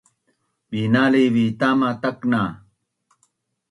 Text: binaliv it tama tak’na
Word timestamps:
binaliv 0.69 1.35
it 1.45 1.55
tama 1.59 1.89
tak’na 2.01 2.41